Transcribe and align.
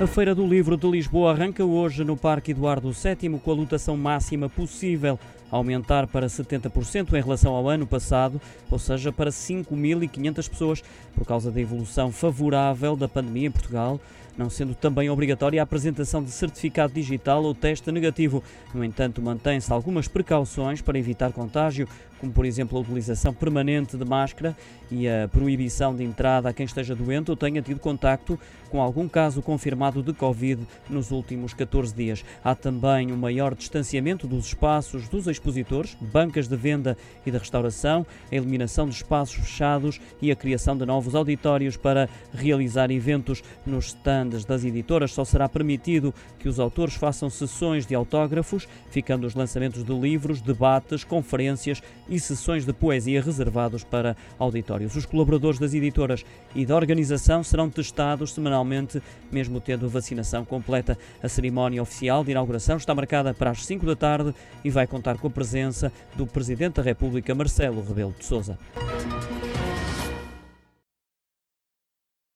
A 0.00 0.08
Feira 0.08 0.34
do 0.34 0.44
Livro 0.44 0.76
de 0.76 0.90
Lisboa 0.90 1.30
arranca 1.30 1.64
hoje 1.64 2.02
no 2.02 2.16
Parque 2.16 2.50
Eduardo 2.50 2.90
VII 2.90 3.38
com 3.38 3.50
a 3.52 3.54
lotação 3.54 3.96
máxima 3.96 4.48
possível, 4.48 5.16
aumentar 5.56 6.06
para 6.06 6.26
70% 6.26 7.12
em 7.12 7.22
relação 7.22 7.54
ao 7.54 7.68
ano 7.68 7.86
passado, 7.86 8.40
ou 8.70 8.78
seja, 8.78 9.12
para 9.12 9.30
5.500 9.30 10.48
pessoas, 10.48 10.84
por 11.14 11.26
causa 11.26 11.50
da 11.50 11.60
evolução 11.60 12.10
favorável 12.10 12.96
da 12.96 13.08
pandemia 13.08 13.48
em 13.48 13.50
Portugal, 13.50 14.00
não 14.36 14.50
sendo 14.50 14.74
também 14.74 15.08
obrigatória 15.08 15.60
a 15.60 15.62
apresentação 15.62 16.22
de 16.22 16.30
certificado 16.30 16.92
digital 16.92 17.42
ou 17.44 17.54
teste 17.54 17.90
negativo. 17.92 18.42
No 18.72 18.84
entanto, 18.84 19.22
mantém-se 19.22 19.72
algumas 19.72 20.08
precauções 20.08 20.80
para 20.80 20.98
evitar 20.98 21.32
contágio, 21.32 21.88
como 22.18 22.32
por 22.32 22.44
exemplo 22.44 22.76
a 22.76 22.80
utilização 22.80 23.32
permanente 23.32 23.96
de 23.96 24.04
máscara 24.04 24.56
e 24.90 25.08
a 25.08 25.28
proibição 25.28 25.94
de 25.94 26.02
entrada 26.02 26.48
a 26.48 26.52
quem 26.52 26.66
esteja 26.66 26.94
doente 26.94 27.30
ou 27.30 27.36
tenha 27.36 27.62
tido 27.62 27.78
contacto 27.78 28.38
com 28.70 28.80
algum 28.80 29.08
caso 29.08 29.40
confirmado 29.40 30.02
de 30.02 30.12
Covid 30.12 30.66
nos 30.90 31.10
últimos 31.10 31.54
14 31.54 31.94
dias. 31.94 32.24
Há 32.42 32.54
também 32.54 33.12
um 33.12 33.16
maior 33.16 33.54
distanciamento 33.54 34.26
dos 34.26 34.46
espaços 34.46 35.08
dos 35.08 35.28
bancas 36.00 36.48
de 36.48 36.56
venda 36.56 36.96
e 37.24 37.30
de 37.30 37.38
restauração, 37.38 38.06
a 38.30 38.34
eliminação 38.34 38.86
de 38.86 38.94
espaços 38.94 39.36
fechados 39.36 40.00
e 40.20 40.30
a 40.30 40.36
criação 40.36 40.76
de 40.76 40.86
novos 40.86 41.14
auditórios 41.14 41.76
para 41.76 42.08
realizar 42.32 42.90
eventos 42.90 43.42
nos 43.66 43.86
stands 43.86 44.44
das 44.44 44.64
editoras. 44.64 45.12
Só 45.12 45.24
será 45.24 45.48
permitido 45.48 46.14
que 46.38 46.48
os 46.48 46.60
autores 46.60 46.94
façam 46.94 47.30
sessões 47.30 47.86
de 47.86 47.94
autógrafos, 47.94 48.68
ficando 48.90 49.26
os 49.26 49.34
lançamentos 49.34 49.84
de 49.84 49.92
livros, 49.92 50.40
debates, 50.40 51.04
conferências 51.04 51.82
e 52.08 52.18
sessões 52.18 52.64
de 52.64 52.72
poesia 52.72 53.22
reservados 53.22 53.84
para 53.84 54.16
auditórios. 54.38 54.96
Os 54.96 55.06
colaboradores 55.06 55.58
das 55.58 55.74
editoras 55.74 56.24
e 56.54 56.66
da 56.66 56.76
organização 56.76 57.42
serão 57.42 57.70
testados 57.70 58.32
semanalmente, 58.32 59.02
mesmo 59.30 59.60
tendo 59.60 59.86
a 59.86 59.88
vacinação 59.88 60.44
completa. 60.44 60.98
A 61.22 61.28
cerimónia 61.28 61.82
oficial 61.82 62.24
de 62.24 62.30
inauguração 62.30 62.76
está 62.76 62.94
marcada 62.94 63.32
para 63.32 63.50
as 63.50 63.64
5 63.64 63.86
da 63.86 63.96
tarde 63.96 64.34
e 64.64 64.70
vai 64.70 64.86
contar 64.86 65.18
com 65.24 65.28
a 65.28 65.30
presença 65.30 65.90
do 66.14 66.26
Presidente 66.26 66.74
da 66.74 66.82
República, 66.82 67.34
Marcelo 67.34 67.82
Rebelo 67.82 68.14
de 68.18 68.26
Sousa. 68.26 68.58